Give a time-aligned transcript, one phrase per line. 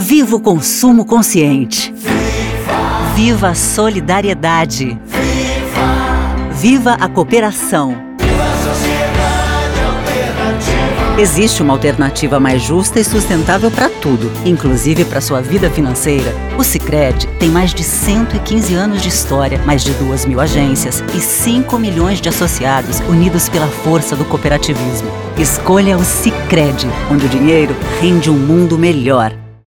[0.00, 1.92] Viva o consumo consciente.
[1.92, 4.98] Viva, Viva a solidariedade.
[5.04, 7.90] Viva, Viva a cooperação.
[8.18, 11.20] Viva a sociedade alternativa.
[11.20, 16.34] Existe uma alternativa mais justa e sustentável para tudo, inclusive para sua vida financeira.
[16.56, 21.20] O Sicredi tem mais de 115 anos de história, mais de 2 mil agências e
[21.20, 25.10] 5 milhões de associados unidos pela força do cooperativismo.
[25.36, 29.34] Escolha o Sicredi, onde o dinheiro rende um mundo melhor.